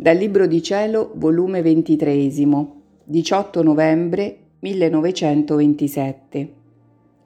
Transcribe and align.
Dal 0.00 0.16
Libro 0.16 0.46
di 0.46 0.62
Cielo, 0.62 1.12
volume 1.16 1.60
23, 1.60 2.30
18 3.04 3.62
novembre 3.62 4.38
1927. 4.60 6.52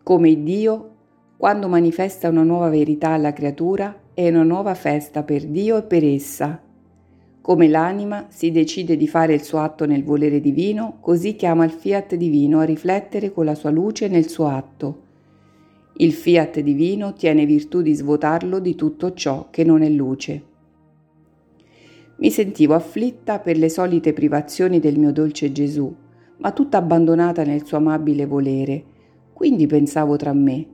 Come 0.03 0.43
Dio, 0.43 0.91
quando 1.37 1.69
manifesta 1.69 2.29
una 2.29 2.43
nuova 2.43 2.69
verità 2.71 3.11
alla 3.11 3.33
creatura, 3.33 3.97
è 4.13 4.29
una 4.29 4.43
nuova 4.43 4.75
festa 4.75 5.23
per 5.23 5.47
Dio 5.47 5.77
e 5.77 5.83
per 5.85 6.03
essa. 6.05 6.61
Come 7.41 7.69
l'anima 7.69 8.27
si 8.29 8.51
decide 8.51 8.97
di 8.97 9.07
fare 9.07 9.35
il 9.35 9.45
suo 9.45 9.61
atto 9.61 9.87
nel 9.87 10.03
volere 10.03 10.41
divino, 10.41 10.97
così 10.99 11.37
chiama 11.37 11.65
il 11.65 11.71
fiat 11.71 12.17
divino 12.17 12.59
a 12.59 12.65
riflettere 12.65 13.31
con 13.31 13.45
la 13.45 13.55
sua 13.55 13.71
luce 13.71 14.09
nel 14.09 14.29
suo 14.29 14.49
atto. 14.49 15.03
Il 15.99 16.13
fiat 16.13 16.59
divino 16.59 17.13
tiene 17.13 17.47
virtù 17.47 17.83
di 17.83 17.95
svuotarlo 17.95 18.59
di 18.59 18.75
tutto 18.75 19.15
ciò 19.15 19.47
che 19.51 19.63
non 19.63 19.83
è 19.83 19.89
luce. 19.89 20.54
Mi 22.17 22.31
sentivo 22.31 22.75
afflitta 22.75 23.41
per 23.41 23.57
le 23.57 23.69
solite 23.69 24.13
privazioni 24.13 24.79
del 24.79 24.99
mio 24.99 25.13
dolce 25.13 25.51
Gesù, 25.51 25.93
ma 26.39 26.53
tutta 26.53 26.79
abbandonata 26.79 27.43
nel 27.45 27.65
suo 27.65 27.79
amabile 27.79 28.27
volere. 28.27 28.85
Quindi 29.33 29.67
pensavo 29.67 30.17
tra 30.17 30.33
me, 30.33 30.67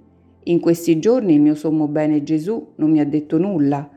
in 0.45 0.61
questi 0.61 0.99
giorni 0.99 1.35
il 1.35 1.41
mio 1.41 1.55
sommo 1.55 1.89
bene 1.89 2.23
Gesù 2.23 2.73
non 2.77 2.91
mi 2.91 3.01
ha 3.01 3.07
detto 3.07 3.39
nulla. 3.39 3.89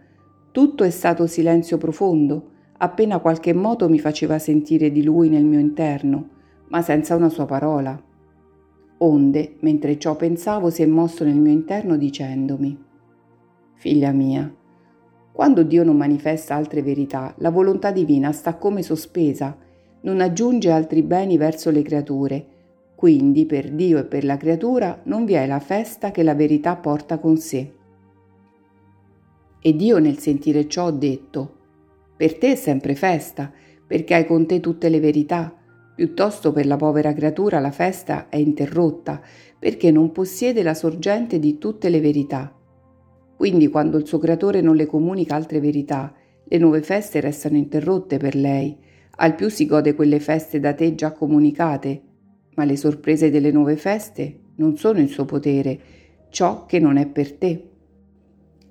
Tutto 0.51 0.83
è 0.83 0.89
stato 0.89 1.27
silenzio 1.27 1.77
profondo, 1.77 2.49
appena 2.77 3.19
qualche 3.19 3.53
moto 3.53 3.89
mi 3.89 3.99
faceva 3.99 4.39
sentire 4.39 4.91
di 4.91 5.03
lui 5.03 5.29
nel 5.29 5.45
mio 5.45 5.59
interno, 5.59 6.29
ma 6.69 6.81
senza 6.81 7.15
una 7.15 7.29
sua 7.29 7.45
parola. 7.45 8.01
Onde, 8.97 9.55
mentre 9.59 9.97
ciò 9.97 10.15
pensavo, 10.15 10.69
si 10.69 10.81
è 10.81 10.85
mosso 10.85 11.23
nel 11.23 11.35
mio 11.37 11.51
interno 11.51 11.97
dicendomi, 11.97 12.77
Figlia 13.75 14.11
mia, 14.11 14.49
quando 15.33 15.63
Dio 15.63 15.83
non 15.83 15.97
manifesta 15.97 16.53
altre 16.53 16.83
verità, 16.83 17.33
la 17.39 17.49
volontà 17.49 17.89
divina 17.89 18.31
sta 18.31 18.53
come 18.55 18.83
sospesa, 18.83 19.57
non 20.01 20.21
aggiunge 20.21 20.69
altri 20.69 21.01
beni 21.01 21.37
verso 21.37 21.71
le 21.71 21.81
creature. 21.81 22.45
Quindi 22.93 23.47
per 23.47 23.71
Dio 23.71 23.97
e 23.97 24.05
per 24.05 24.25
la 24.25 24.37
creatura 24.37 25.01
non 25.05 25.25
vi 25.25 25.33
è 25.33 25.47
la 25.47 25.59
festa 25.59 26.11
che 26.11 26.21
la 26.21 26.35
verità 26.35 26.75
porta 26.75 27.17
con 27.17 27.37
sé. 27.37 27.73
E 29.59 29.75
Dio 29.75 29.97
nel 29.97 30.19
sentire 30.19 30.67
ciò 30.67 30.85
ha 30.85 30.91
detto, 30.91 31.55
per 32.15 32.37
te 32.37 32.51
è 32.51 32.55
sempre 32.55 32.93
festa, 32.93 33.51
perché 33.87 34.13
hai 34.13 34.27
con 34.27 34.45
te 34.45 34.59
tutte 34.59 34.87
le 34.87 34.99
verità, 34.99 35.51
piuttosto 35.95 36.51
per 36.51 36.67
la 36.67 36.77
povera 36.77 37.11
creatura 37.11 37.59
la 37.59 37.71
festa 37.71 38.29
è 38.29 38.37
interrotta, 38.37 39.19
perché 39.57 39.89
non 39.89 40.11
possiede 40.11 40.61
la 40.61 40.75
sorgente 40.75 41.39
di 41.39 41.57
tutte 41.57 41.89
le 41.89 41.99
verità. 41.99 42.53
Quindi 43.43 43.67
quando 43.67 43.97
il 43.97 44.07
suo 44.07 44.19
creatore 44.19 44.61
non 44.61 44.77
le 44.77 44.85
comunica 44.85 45.35
altre 45.35 45.59
verità, 45.59 46.13
le 46.45 46.57
nuove 46.59 46.81
feste 46.81 47.19
restano 47.19 47.57
interrotte 47.57 48.15
per 48.15 48.35
lei, 48.35 48.73
al 49.17 49.35
più 49.35 49.49
si 49.49 49.65
gode 49.65 49.95
quelle 49.95 50.21
feste 50.21 50.61
da 50.61 50.73
te 50.73 50.95
già 50.95 51.11
comunicate, 51.11 52.01
ma 52.55 52.63
le 52.63 52.77
sorprese 52.77 53.29
delle 53.29 53.51
nuove 53.51 53.75
feste 53.75 54.39
non 54.55 54.77
sono 54.77 54.99
in 54.99 55.09
suo 55.09 55.25
potere, 55.25 55.77
ciò 56.29 56.65
che 56.65 56.79
non 56.79 56.95
è 56.95 57.05
per 57.05 57.33
te. 57.33 57.69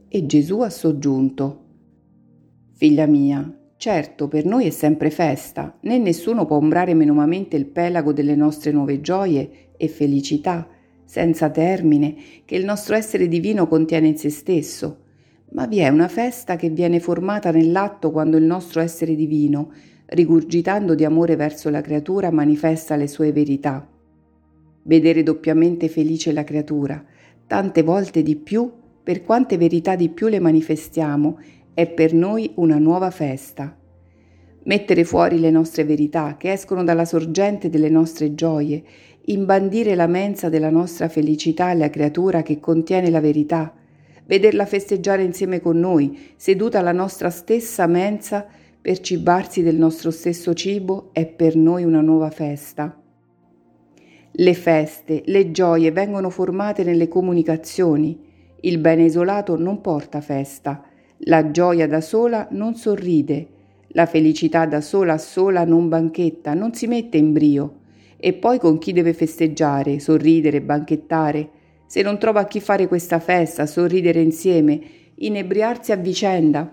E 0.08 0.24
Gesù 0.24 0.60
ha 0.60 0.70
soggiunto, 0.70 1.64
Figlia 2.72 3.04
mia, 3.04 3.54
certo 3.76 4.26
per 4.26 4.46
noi 4.46 4.64
è 4.64 4.70
sempre 4.70 5.10
festa, 5.10 5.76
né 5.82 5.98
nessuno 5.98 6.46
può 6.46 6.56
ombrare 6.56 6.94
menomamente 6.94 7.58
il 7.58 7.66
pelago 7.66 8.14
delle 8.14 8.36
nostre 8.36 8.72
nuove 8.72 9.02
gioie 9.02 9.74
e 9.76 9.88
felicità, 9.88 10.66
senza 11.12 11.50
termine, 11.50 12.14
che 12.46 12.54
il 12.54 12.64
nostro 12.64 12.94
essere 12.94 13.28
divino 13.28 13.68
contiene 13.68 14.08
in 14.08 14.16
se 14.16 14.30
stesso, 14.30 15.00
ma 15.50 15.66
vi 15.66 15.80
è 15.80 15.88
una 15.88 16.08
festa 16.08 16.56
che 16.56 16.70
viene 16.70 17.00
formata 17.00 17.50
nell'atto 17.50 18.10
quando 18.10 18.38
il 18.38 18.44
nostro 18.44 18.80
essere 18.80 19.14
divino, 19.14 19.72
rigurgitando 20.06 20.94
di 20.94 21.04
amore 21.04 21.36
verso 21.36 21.68
la 21.68 21.82
creatura, 21.82 22.30
manifesta 22.30 22.96
le 22.96 23.08
sue 23.08 23.30
verità. 23.30 23.86
Vedere 24.84 25.22
doppiamente 25.22 25.88
felice 25.88 26.32
la 26.32 26.44
creatura, 26.44 27.04
tante 27.46 27.82
volte 27.82 28.22
di 28.22 28.36
più, 28.36 28.72
per 29.02 29.22
quante 29.22 29.58
verità 29.58 29.96
di 29.96 30.08
più 30.08 30.28
le 30.28 30.40
manifestiamo, 30.40 31.38
è 31.74 31.88
per 31.88 32.14
noi 32.14 32.52
una 32.54 32.78
nuova 32.78 33.10
festa. 33.10 33.76
Mettere 34.64 35.04
fuori 35.04 35.40
le 35.40 35.50
nostre 35.50 35.84
verità 35.84 36.36
che 36.38 36.52
escono 36.52 36.84
dalla 36.84 37.04
sorgente 37.04 37.68
delle 37.68 37.90
nostre 37.90 38.34
gioie 38.34 38.82
imbandire 39.26 39.94
la 39.94 40.06
mensa 40.06 40.48
della 40.48 40.70
nostra 40.70 41.08
felicità 41.08 41.66
alla 41.66 41.90
creatura 41.90 42.42
che 42.42 42.58
contiene 42.58 43.10
la 43.10 43.20
verità, 43.20 43.72
vederla 44.26 44.66
festeggiare 44.66 45.22
insieme 45.22 45.60
con 45.60 45.78
noi, 45.78 46.32
seduta 46.36 46.78
alla 46.80 46.92
nostra 46.92 47.30
stessa 47.30 47.86
mensa 47.86 48.46
per 48.80 48.98
cibarsi 49.00 49.62
del 49.62 49.76
nostro 49.76 50.10
stesso 50.10 50.54
cibo, 50.54 51.10
è 51.12 51.26
per 51.26 51.54
noi 51.54 51.84
una 51.84 52.00
nuova 52.00 52.30
festa. 52.30 52.96
Le 54.34 54.54
feste, 54.54 55.22
le 55.26 55.50
gioie 55.50 55.92
vengono 55.92 56.30
formate 56.30 56.82
nelle 56.82 57.06
comunicazioni. 57.06 58.18
Il 58.60 58.78
bene 58.78 59.04
isolato 59.04 59.56
non 59.56 59.80
porta 59.80 60.20
festa, 60.20 60.82
la 61.24 61.50
gioia 61.50 61.86
da 61.86 62.00
sola 62.00 62.48
non 62.50 62.74
sorride, 62.74 63.46
la 63.88 64.06
felicità 64.06 64.66
da 64.66 64.80
sola 64.80 65.12
a 65.12 65.18
sola 65.18 65.64
non 65.64 65.88
banchetta, 65.88 66.54
non 66.54 66.72
si 66.72 66.86
mette 66.86 67.18
in 67.18 67.32
brio. 67.32 67.80
E 68.24 68.34
poi 68.34 68.60
con 68.60 68.78
chi 68.78 68.92
deve 68.92 69.14
festeggiare, 69.14 69.98
sorridere, 69.98 70.60
banchettare? 70.60 71.50
Se 71.86 72.02
non 72.02 72.20
trova 72.20 72.42
a 72.42 72.44
chi 72.44 72.60
fare 72.60 72.86
questa 72.86 73.18
festa, 73.18 73.66
sorridere 73.66 74.20
insieme, 74.20 74.80
inebriarsi 75.16 75.90
a 75.90 75.96
vicenda. 75.96 76.72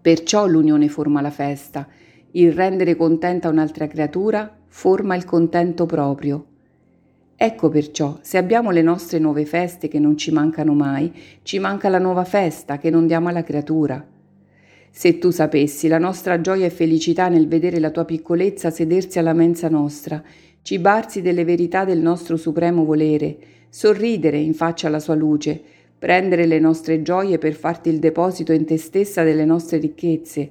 Perciò 0.00 0.46
l'unione 0.46 0.88
forma 0.88 1.20
la 1.20 1.28
festa, 1.28 1.86
il 2.30 2.52
rendere 2.52 2.96
contenta 2.96 3.50
un'altra 3.50 3.86
creatura 3.86 4.50
forma 4.68 5.14
il 5.14 5.26
contento 5.26 5.84
proprio. 5.84 6.46
Ecco 7.36 7.68
perciò, 7.68 8.16
se 8.22 8.38
abbiamo 8.38 8.70
le 8.70 8.80
nostre 8.80 9.18
nuove 9.18 9.44
feste 9.44 9.88
che 9.88 9.98
non 9.98 10.16
ci 10.16 10.32
mancano 10.32 10.72
mai, 10.72 11.12
ci 11.42 11.58
manca 11.58 11.90
la 11.90 11.98
nuova 11.98 12.24
festa 12.24 12.78
che 12.78 12.88
non 12.88 13.06
diamo 13.06 13.28
alla 13.28 13.42
creatura. 13.42 14.02
Se 14.98 15.20
tu 15.20 15.30
sapessi 15.30 15.86
la 15.86 15.98
nostra 15.98 16.40
gioia 16.40 16.66
e 16.66 16.70
felicità 16.70 17.28
nel 17.28 17.46
vedere 17.46 17.78
la 17.78 17.92
tua 17.92 18.04
piccolezza 18.04 18.70
sedersi 18.70 19.20
alla 19.20 19.32
mensa 19.32 19.68
nostra, 19.68 20.20
cibarsi 20.62 21.22
delle 21.22 21.44
verità 21.44 21.84
del 21.84 22.00
nostro 22.00 22.36
supremo 22.36 22.84
volere, 22.84 23.36
sorridere 23.68 24.38
in 24.38 24.54
faccia 24.54 24.88
alla 24.88 24.98
sua 24.98 25.14
luce, 25.14 25.62
prendere 25.96 26.46
le 26.46 26.58
nostre 26.58 27.00
gioie 27.02 27.38
per 27.38 27.52
farti 27.54 27.90
il 27.90 28.00
deposito 28.00 28.50
in 28.50 28.64
te 28.64 28.76
stessa 28.76 29.22
delle 29.22 29.44
nostre 29.44 29.78
ricchezze, 29.78 30.50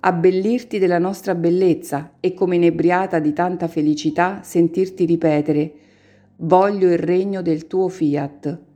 abbellirti 0.00 0.78
della 0.78 0.98
nostra 0.98 1.34
bellezza 1.34 2.12
e 2.18 2.32
come 2.32 2.56
inebriata 2.56 3.18
di 3.18 3.34
tanta 3.34 3.68
felicità 3.68 4.40
sentirti 4.42 5.04
ripetere 5.04 5.72
Voglio 6.36 6.90
il 6.90 6.98
regno 6.98 7.42
del 7.42 7.66
tuo 7.66 7.90
fiat. 7.90 8.71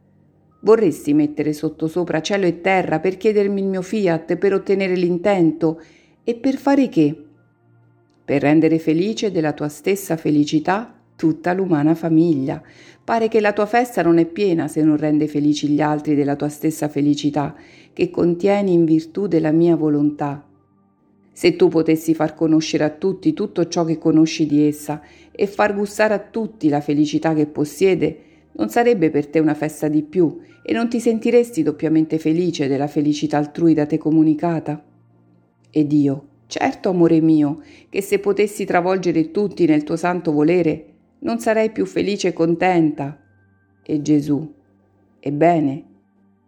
Vorresti 0.66 1.15
mettere 1.15 1.53
sottosopra 1.53 2.21
cielo 2.21 2.44
e 2.44 2.60
terra 2.60 2.99
per 2.99 3.16
chiedermi 3.16 3.60
il 3.60 3.69
mio 3.69 3.82
fiat, 3.82 4.34
per 4.34 4.53
ottenere 4.53 4.97
l'intento 4.97 5.81
e 6.25 6.34
per 6.34 6.56
fare 6.56 6.88
che? 6.88 7.16
Per 8.25 8.43
rendere 8.43 8.81
felice 8.81 9.31
della 9.31 9.53
tua 9.53 9.69
stessa 9.69 10.16
felicità 10.16 10.93
tutta 11.15 11.53
l'umana 11.53 11.94
famiglia. 11.94 12.60
Pare 13.04 13.28
che 13.28 13.41
la 13.41 13.53
tua 13.53 13.66
festa 13.66 14.03
non 14.03 14.19
è 14.19 14.27
piena 14.27 14.66
se 14.66 14.82
non 14.82 14.97
rende 14.97 15.28
felici 15.28 15.69
gli 15.69 15.81
altri 15.81 16.16
della 16.16 16.34
tua 16.34 16.49
stessa 16.49 16.88
felicità, 16.88 17.54
che 17.93 18.10
contieni 18.10 18.72
in 18.72 18.84
virtù 18.84 19.28
della 19.28 19.53
mia 19.53 19.77
volontà. 19.77 20.44
Se 21.31 21.54
tu 21.54 21.69
potessi 21.69 22.12
far 22.12 22.34
conoscere 22.34 22.83
a 22.83 22.91
tutti 22.91 23.33
tutto 23.34 23.69
ciò 23.69 23.84
che 23.84 23.98
conosci 23.98 24.47
di 24.47 24.66
essa 24.66 25.00
e 25.31 25.47
far 25.47 25.77
gustare 25.77 26.15
a 26.15 26.19
tutti 26.19 26.69
la 26.69 26.81
felicità 26.81 27.34
che 27.34 27.47
possiede, 27.47 28.26
non 28.57 28.69
sarebbe 28.69 29.11
per 29.11 29.27
te 29.27 29.39
una 29.39 29.55
festa 29.55 29.89
di 29.89 30.03
più 30.03 30.41
e 30.63 30.73
non 30.73 30.89
ti 30.89 30.99
sentiresti 31.01 31.63
doppiamente 31.63 32.19
felice 32.19 32.69
della 32.69 32.87
felicità 32.87 33.37
altrui 33.37 33.75
da 33.75 33.87
te 33.87 33.99
comunicata? 33.99 34.83
Ed 35.71 35.93
io, 35.93 36.29
certo 36.47 36.89
amore 36.89 37.21
mio, 37.21 37.63
che 37.89 38.01
se 38.01 38.19
potessi 38.19 38.65
travolgere 38.65 39.31
tutti 39.31 39.67
nel 39.67 39.85
tuo 39.85 39.97
santo 39.97 40.33
volere, 40.33 40.95
non 41.21 41.39
sarei 41.39 41.71
più 41.71 41.85
felice 41.87 42.29
e 42.29 42.33
contenta. 42.33 43.21
E 43.83 44.03
Gesù, 44.03 44.55
ebbene, 45.21 45.85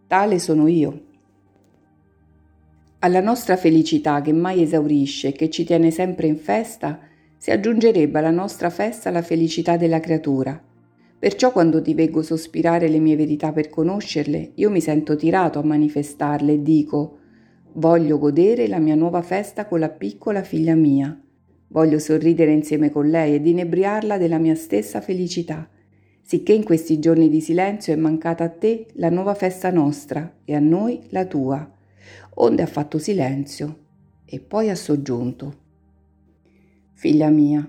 tale 0.06 0.38
sono 0.38 0.66
io. 0.66 1.02
Alla 3.00 3.20
nostra 3.20 3.56
felicità 3.56 4.20
che 4.22 4.32
mai 4.32 4.62
esaurisce 4.62 5.28
e 5.28 5.32
che 5.32 5.50
ci 5.50 5.64
tiene 5.64 5.90
sempre 5.90 6.26
in 6.26 6.36
festa, 6.36 6.98
si 7.36 7.52
aggiungerebbe 7.52 8.18
alla 8.18 8.30
nostra 8.30 8.70
festa 8.70 9.10
la 9.10 9.22
felicità 9.22 9.76
della 9.76 10.00
creatura, 10.00 10.60
Perciò 11.18 11.50
quando 11.50 11.82
ti 11.82 11.94
veggo 11.94 12.22
sospirare 12.22 12.88
le 12.88 13.00
mie 13.00 13.16
verità 13.16 13.52
per 13.52 13.68
conoscerle, 13.68 14.52
io 14.54 14.70
mi 14.70 14.80
sento 14.80 15.16
tirato 15.16 15.58
a 15.58 15.64
manifestarle 15.64 16.52
e 16.52 16.62
dico 16.62 17.18
voglio 17.72 18.18
godere 18.18 18.68
la 18.68 18.78
mia 18.78 18.94
nuova 18.94 19.22
festa 19.22 19.66
con 19.66 19.80
la 19.80 19.88
piccola 19.88 20.42
figlia 20.42 20.74
mia. 20.74 21.20
Voglio 21.68 21.98
sorridere 21.98 22.52
insieme 22.52 22.90
con 22.90 23.08
lei 23.08 23.34
ed 23.34 23.46
inebriarla 23.46 24.16
della 24.16 24.38
mia 24.38 24.54
stessa 24.54 25.00
felicità, 25.00 25.68
sicché 26.22 26.52
in 26.52 26.64
questi 26.64 26.98
giorni 26.98 27.28
di 27.28 27.40
silenzio 27.40 27.92
è 27.92 27.96
mancata 27.96 28.44
a 28.44 28.48
te 28.48 28.86
la 28.94 29.10
nuova 29.10 29.34
festa 29.34 29.70
nostra 29.70 30.38
e 30.44 30.54
a 30.54 30.60
noi 30.60 31.00
la 31.10 31.26
tua, 31.26 31.68
onde 32.34 32.62
ha 32.62 32.66
fatto 32.66 32.98
silenzio. 32.98 33.86
e 34.30 34.40
poi 34.40 34.68
ha 34.68 34.74
soggiunto. 34.74 35.56
Figlia 36.92 37.30
mia, 37.30 37.66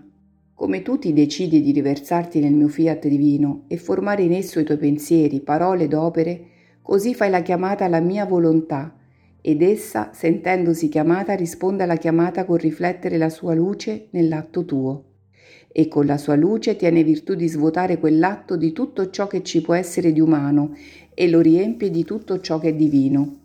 come 0.59 0.81
tu 0.81 0.99
ti 0.99 1.13
decidi 1.13 1.61
di 1.61 1.71
riversarti 1.71 2.41
nel 2.41 2.51
mio 2.51 2.67
fiat 2.67 3.07
divino 3.07 3.63
e 3.69 3.77
formare 3.77 4.23
in 4.23 4.33
esso 4.33 4.59
i 4.59 4.65
tuoi 4.65 4.77
pensieri, 4.77 5.39
parole 5.39 5.85
ed 5.85 5.93
opere, 5.93 6.41
così 6.81 7.15
fai 7.15 7.29
la 7.29 7.41
chiamata 7.41 7.85
alla 7.85 8.01
mia 8.01 8.25
volontà, 8.25 8.93
ed 9.39 9.61
essa, 9.61 10.11
sentendosi 10.13 10.89
chiamata, 10.89 11.33
risponde 11.33 11.83
alla 11.83 11.95
chiamata 11.95 12.43
con 12.43 12.57
riflettere 12.57 13.17
la 13.17 13.29
sua 13.29 13.53
luce 13.53 14.07
nell'atto 14.09 14.65
tuo. 14.65 15.03
E 15.71 15.87
con 15.87 16.05
la 16.05 16.17
sua 16.17 16.35
luce 16.35 16.75
tiene 16.75 17.05
virtù 17.05 17.35
di 17.35 17.47
svuotare 17.47 17.97
quell'atto 17.97 18.57
di 18.57 18.73
tutto 18.73 19.09
ciò 19.11 19.27
che 19.27 19.43
ci 19.43 19.61
può 19.61 19.75
essere 19.75 20.11
di 20.11 20.19
umano 20.19 20.75
e 21.13 21.29
lo 21.29 21.39
riempie 21.39 21.89
di 21.89 22.03
tutto 22.03 22.41
ciò 22.41 22.59
che 22.59 22.67
è 22.67 22.73
divino. 22.73 23.37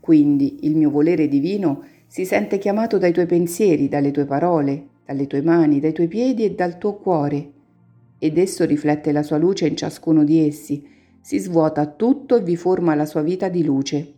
Quindi 0.00 0.60
il 0.62 0.74
mio 0.74 0.88
volere 0.88 1.28
divino 1.28 1.84
si 2.06 2.24
sente 2.24 2.56
chiamato 2.56 2.96
dai 2.96 3.12
tuoi 3.12 3.26
pensieri, 3.26 3.90
dalle 3.90 4.10
tue 4.10 4.24
parole, 4.24 4.86
dalle 5.10 5.26
tue 5.26 5.42
mani, 5.42 5.80
dai 5.80 5.92
tuoi 5.92 6.06
piedi 6.06 6.44
e 6.44 6.54
dal 6.54 6.78
tuo 6.78 6.94
cuore. 6.94 7.52
Ed 8.20 8.38
esso 8.38 8.64
riflette 8.64 9.10
la 9.10 9.24
sua 9.24 9.38
luce 9.38 9.66
in 9.66 9.76
ciascuno 9.76 10.22
di 10.22 10.46
essi, 10.46 10.86
si 11.20 11.38
svuota 11.38 11.84
tutto 11.86 12.36
e 12.36 12.42
vi 12.42 12.54
forma 12.54 12.94
la 12.94 13.06
sua 13.06 13.20
vita 13.20 13.48
di 13.48 13.64
luce. 13.64 14.14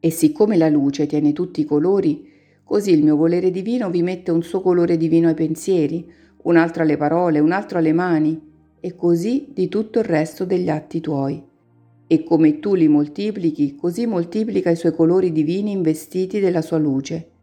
E 0.00 0.10
siccome 0.10 0.56
la 0.56 0.68
luce 0.68 1.06
tiene 1.06 1.32
tutti 1.32 1.60
i 1.60 1.64
colori, 1.64 2.28
così 2.64 2.90
il 2.90 3.04
mio 3.04 3.14
volere 3.14 3.52
divino 3.52 3.88
vi 3.88 4.02
mette 4.02 4.32
un 4.32 4.42
suo 4.42 4.60
colore 4.60 4.96
divino 4.96 5.28
ai 5.28 5.34
pensieri, 5.34 6.10
un 6.42 6.56
altro 6.56 6.82
alle 6.82 6.96
parole, 6.96 7.38
un 7.38 7.52
altro 7.52 7.78
alle 7.78 7.92
mani, 7.92 8.40
e 8.80 8.96
così 8.96 9.50
di 9.52 9.68
tutto 9.68 10.00
il 10.00 10.06
resto 10.06 10.44
degli 10.44 10.68
atti 10.68 11.00
tuoi. 11.00 11.40
E 12.04 12.24
come 12.24 12.58
tu 12.58 12.74
li 12.74 12.88
moltiplichi, 12.88 13.76
così 13.76 14.06
moltiplica 14.06 14.70
i 14.70 14.76
suoi 14.76 14.92
colori 14.92 15.30
divini 15.30 15.70
investiti 15.70 16.40
della 16.40 16.62
sua 16.62 16.78
luce 16.78 17.36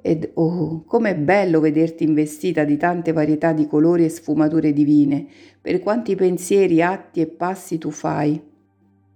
ed 0.00 0.30
oh, 0.34 0.84
com'è 0.84 1.16
bello 1.16 1.60
vederti 1.60 2.04
investita 2.04 2.64
di 2.64 2.76
tante 2.76 3.12
varietà 3.12 3.52
di 3.52 3.66
colori 3.66 4.04
e 4.04 4.08
sfumature 4.08 4.72
divine, 4.72 5.26
per 5.60 5.80
quanti 5.80 6.14
pensieri, 6.14 6.80
atti 6.82 7.20
e 7.20 7.26
passi 7.26 7.78
tu 7.78 7.90
fai. 7.90 8.40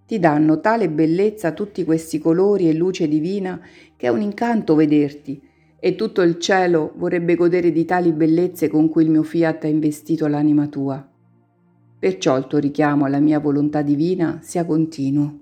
Ti 0.06 0.18
danno 0.18 0.60
tale 0.60 0.90
bellezza 0.90 1.52
tutti 1.52 1.84
questi 1.84 2.18
colori 2.18 2.68
e 2.68 2.74
luce 2.74 3.08
divina 3.08 3.60
che 3.96 4.06
è 4.06 4.10
un 4.10 4.20
incanto 4.20 4.74
vederti, 4.74 5.40
e 5.78 5.94
tutto 5.94 6.22
il 6.22 6.38
cielo 6.38 6.92
vorrebbe 6.96 7.34
godere 7.34 7.72
di 7.72 7.84
tali 7.84 8.12
bellezze 8.12 8.68
con 8.68 8.88
cui 8.88 9.04
il 9.04 9.10
mio 9.10 9.22
fiat 9.22 9.64
ha 9.64 9.68
investito 9.68 10.26
l'anima 10.26 10.66
tua. 10.66 11.08
Perciò 11.98 12.36
il 12.36 12.46
tuo 12.46 12.58
richiamo 12.58 13.04
alla 13.04 13.20
mia 13.20 13.38
volontà 13.38 13.82
divina 13.82 14.40
sia 14.42 14.64
continuo. 14.64 15.38